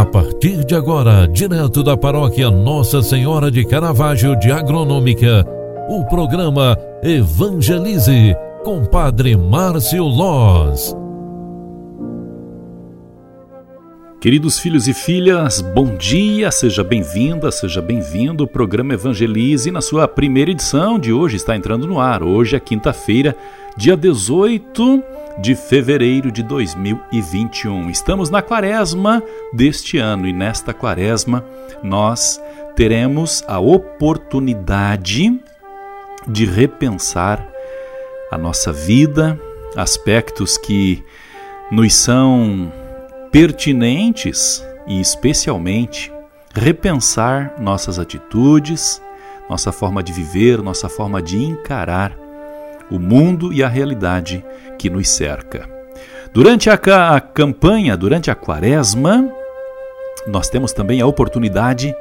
[0.00, 5.46] A partir de agora, direto da paróquia Nossa Senhora de Caravaggio de Agronômica,
[5.90, 8.34] o programa Evangelize
[8.64, 10.96] com Padre Márcio Loz.
[14.22, 18.44] Queridos filhos e filhas, bom dia, seja bem-vinda, seja bem-vindo.
[18.44, 22.22] O programa Evangelize, na sua primeira edição de hoje, está entrando no ar.
[22.22, 23.36] Hoje é quinta-feira,
[23.76, 25.02] dia 18
[25.40, 27.90] de fevereiro de 2021.
[27.90, 31.44] Estamos na quaresma deste ano e nesta quaresma
[31.82, 32.40] nós
[32.76, 35.40] teremos a oportunidade
[36.26, 37.48] de repensar
[38.30, 39.40] a nossa vida,
[39.76, 41.02] aspectos que
[41.70, 42.70] nos são
[43.32, 46.12] pertinentes e, especialmente,
[46.54, 49.00] repensar nossas atitudes,
[49.48, 52.19] nossa forma de viver, nossa forma de encarar
[52.90, 54.44] o mundo e a realidade
[54.78, 55.68] que nos cerca.
[56.32, 56.74] Durante a,
[57.14, 59.28] a campanha, durante a quaresma,
[60.26, 61.94] nós temos também a oportunidade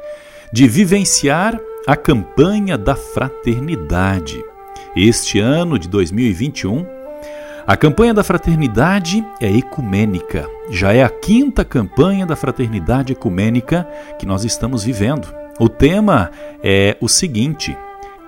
[0.51, 4.43] de vivenciar a campanha da fraternidade.
[4.95, 6.99] Este ano de 2021
[7.69, 10.49] a campanha da fraternidade é ecumênica.
[10.71, 13.87] Já é a quinta campanha da fraternidade ecumênica
[14.17, 15.31] que nós estamos vivendo.
[15.59, 16.31] O tema
[16.63, 17.77] é o seguinte: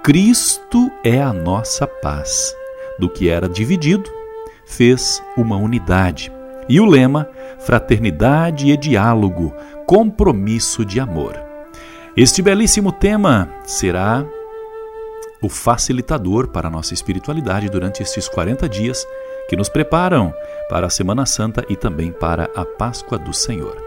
[0.04, 2.56] Cristo é a nossa paz.
[2.98, 4.10] Do que era dividido,
[4.66, 6.32] fez uma unidade.
[6.68, 9.54] E o lema: fraternidade e diálogo,
[9.86, 11.40] compromisso de amor.
[12.18, 14.26] Este belíssimo tema será
[15.40, 19.06] o facilitador para a nossa espiritualidade durante estes 40 dias
[19.48, 20.34] que nos preparam
[20.68, 23.78] para a Semana Santa e também para a Páscoa do Senhor.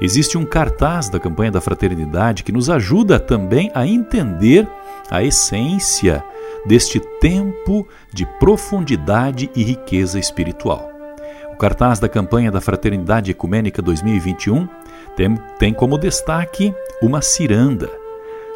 [0.00, 4.68] Existe um cartaz da campanha da fraternidade que nos ajuda também a entender
[5.10, 6.24] a essência
[6.66, 10.90] deste tempo de profundidade e riqueza espiritual.
[11.52, 14.68] O cartaz da campanha da Fraternidade Ecumênica 2021
[15.16, 17.90] tem, tem como destaque uma ciranda.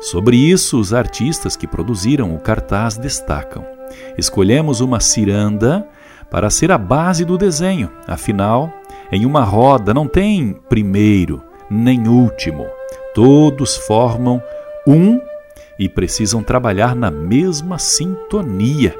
[0.00, 3.64] Sobre isso, os artistas que produziram o cartaz destacam.
[4.16, 5.86] Escolhemos uma ciranda
[6.30, 7.90] para ser a base do desenho.
[8.06, 8.72] Afinal,
[9.10, 12.66] em uma roda não tem primeiro nem último.
[13.14, 14.42] Todos formam
[14.86, 15.20] um
[15.82, 18.94] e precisam trabalhar na mesma sintonia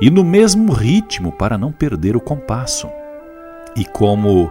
[0.00, 2.88] e no mesmo ritmo para não perder o compasso.
[3.76, 4.50] E como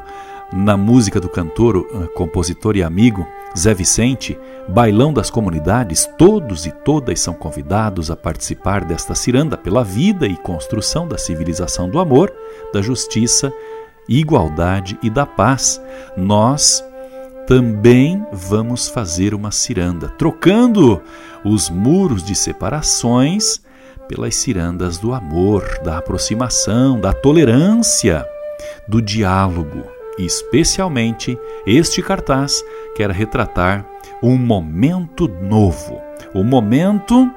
[0.53, 3.25] na música do cantor, eh, compositor e amigo
[3.57, 4.37] Zé Vicente,
[4.69, 10.35] Bailão das Comunidades, todos e todas são convidados a participar desta ciranda pela vida e
[10.35, 12.31] construção da civilização do amor,
[12.71, 13.51] da justiça,
[14.07, 15.81] igualdade e da paz.
[16.15, 16.83] Nós
[17.47, 21.01] também vamos fazer uma ciranda, trocando
[21.43, 23.61] os muros de separações
[24.07, 28.25] pelas cirandas do amor, da aproximação, da tolerância,
[28.87, 29.83] do diálogo.
[30.17, 32.63] Especialmente este cartaz
[32.95, 33.85] quer retratar
[34.23, 36.01] um momento novo,
[36.33, 37.29] o um momento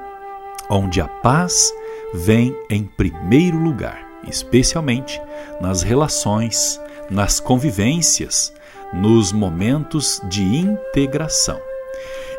[0.69, 1.73] onde a paz
[2.13, 5.21] vem em primeiro lugar, especialmente
[5.59, 8.53] nas relações, nas convivências,
[8.93, 11.59] nos momentos de integração.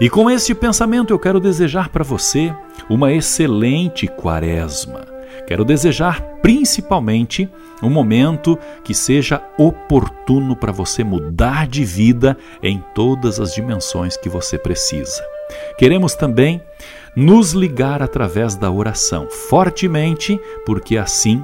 [0.01, 2.55] E com este pensamento eu quero desejar para você
[2.89, 5.11] uma excelente quaresma
[5.47, 7.49] Quero desejar principalmente
[7.83, 14.29] um momento que seja oportuno para você mudar de vida em todas as dimensões que
[14.29, 15.23] você precisa.
[15.77, 16.63] Queremos também
[17.17, 21.43] nos ligar através da oração, fortemente, porque assim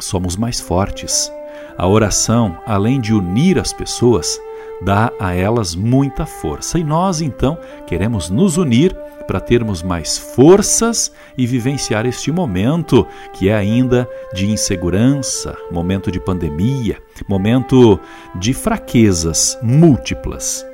[0.00, 1.30] somos mais fortes.
[1.76, 4.38] A oração, além de unir as pessoas,
[4.82, 6.78] dá a elas muita força.
[6.78, 8.96] E nós, então, queremos nos unir
[9.26, 16.20] para termos mais forças e vivenciar este momento que é ainda de insegurança, momento de
[16.20, 17.98] pandemia, momento
[18.34, 20.66] de fraquezas múltiplas.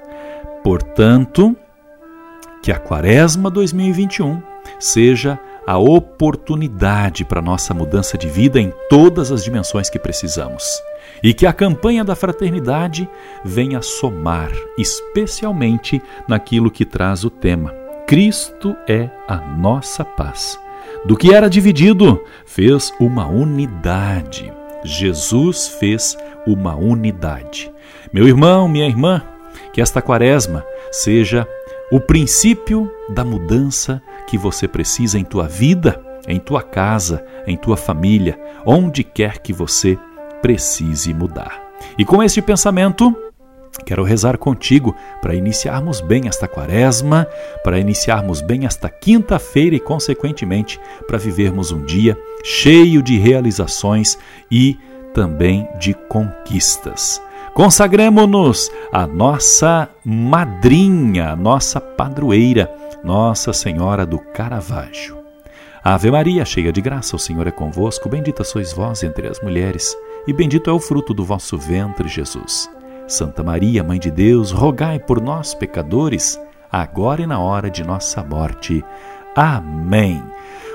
[0.64, 1.54] Portanto,
[2.62, 4.42] que a Quaresma 2021
[4.78, 5.38] seja
[5.68, 10.64] a oportunidade para nossa mudança de vida em todas as dimensões que precisamos.
[11.22, 13.06] E que a campanha da fraternidade
[13.44, 17.74] venha somar, especialmente naquilo que traz o tema.
[18.06, 20.58] Cristo é a nossa paz.
[21.04, 24.50] Do que era dividido, fez uma unidade.
[24.82, 26.16] Jesus fez
[26.46, 27.70] uma unidade.
[28.10, 29.22] Meu irmão, minha irmã,
[29.74, 31.46] que esta quaresma seja
[31.90, 37.76] o princípio da mudança que você precisa em tua vida, em tua casa, em tua
[37.76, 39.98] família, onde quer que você
[40.42, 41.62] precise mudar.
[41.96, 43.16] E com este pensamento,
[43.86, 47.26] quero rezar contigo para iniciarmos bem esta quaresma,
[47.64, 54.18] para iniciarmos bem esta quinta-feira e, consequentemente, para vivermos um dia cheio de realizações
[54.50, 54.76] e
[55.14, 57.22] também de conquistas.
[57.54, 62.72] Consagremos-nos à nossa madrinha, nossa padroeira,
[63.02, 65.18] Nossa Senhora do Caravaggio.
[65.82, 69.96] Ave Maria, cheia de graça, o Senhor é convosco, bendita sois vós entre as mulheres,
[70.26, 72.68] e bendito é o fruto do vosso ventre, Jesus.
[73.06, 76.38] Santa Maria, Mãe de Deus, rogai por nós, pecadores,
[76.70, 78.84] agora e na hora de nossa morte.
[79.34, 80.22] Amém.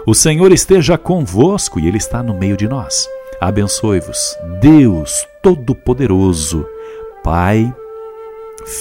[0.08, 3.08] O Senhor esteja convosco e Ele está no meio de nós.
[3.44, 6.66] Abençoe-vos, Deus Todo-Poderoso,
[7.22, 7.76] Pai,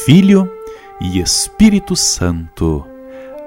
[0.05, 0.49] Filho
[1.01, 2.87] e Espírito Santo.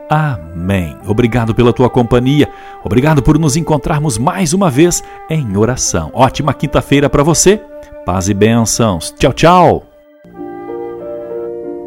[0.10, 0.98] Amém.
[1.08, 2.50] Obrigado pela tua companhia.
[2.84, 6.12] Obrigado por nos encontrarmos mais uma vez em oração.
[6.14, 7.62] Ótima quinta-feira para você.
[8.06, 9.16] Paz e bênçãos.
[9.18, 9.95] Tchau, tchau.